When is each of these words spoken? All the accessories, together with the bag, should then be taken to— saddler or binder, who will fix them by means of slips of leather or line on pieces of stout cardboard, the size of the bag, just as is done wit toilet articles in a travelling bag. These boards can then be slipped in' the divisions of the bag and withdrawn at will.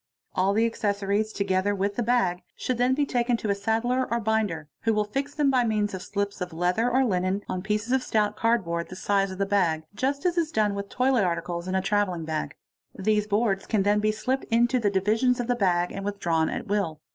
All 0.33 0.53
the 0.53 0.65
accessories, 0.65 1.31
together 1.31 1.75
with 1.75 1.95
the 1.95 2.01
bag, 2.01 2.41
should 2.55 2.79
then 2.79 2.95
be 2.95 3.05
taken 3.05 3.37
to— 3.37 3.53
saddler 3.53 4.07
or 4.11 4.19
binder, 4.19 4.67
who 4.81 4.95
will 4.95 5.03
fix 5.05 5.35
them 5.35 5.51
by 5.51 5.63
means 5.63 5.93
of 5.93 6.01
slips 6.01 6.41
of 6.41 6.51
leather 6.51 6.89
or 6.89 7.05
line 7.05 7.43
on 7.47 7.61
pieces 7.61 7.91
of 7.93 8.01
stout 8.01 8.35
cardboard, 8.35 8.89
the 8.89 8.95
size 8.95 9.29
of 9.29 9.37
the 9.37 9.45
bag, 9.45 9.83
just 9.93 10.25
as 10.25 10.39
is 10.39 10.51
done 10.51 10.73
wit 10.73 10.89
toilet 10.89 11.23
articles 11.23 11.67
in 11.67 11.75
a 11.75 11.83
travelling 11.83 12.25
bag. 12.25 12.55
These 12.97 13.27
boards 13.27 13.67
can 13.67 13.83
then 13.83 13.99
be 13.99 14.11
slipped 14.11 14.45
in' 14.45 14.65
the 14.65 14.89
divisions 14.89 15.39
of 15.39 15.45
the 15.45 15.53
bag 15.55 15.91
and 15.91 16.03
withdrawn 16.03 16.49
at 16.49 16.65
will. 16.65 16.99